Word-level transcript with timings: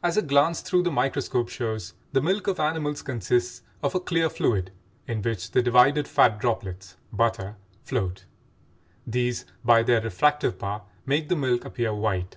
As 0.00 0.16
a 0.16 0.22
glance 0.22 0.60
through 0.60 0.84
the 0.84 0.92
microscope 0.92 1.48
shows, 1.48 1.94
the 2.12 2.20
milk 2.22 2.46
of 2.46 2.60
animals 2.60 3.02
consists 3.02 3.62
of 3.82 3.96
a 3.96 3.98
clear 3.98 4.30
fluid 4.30 4.70
in 5.08 5.22
which 5.22 5.50
the 5.50 5.60
divided 5.60 6.06
fat 6.06 6.38
droplets 6.38 6.94
(butter) 7.12 7.56
float; 7.82 8.26
these 9.04 9.44
by 9.64 9.82
their 9.82 10.02
refractive 10.02 10.56
power 10.56 10.82
make 11.04 11.28
the 11.28 11.34
milk 11.34 11.64
appear 11.64 11.92
white. 11.92 12.36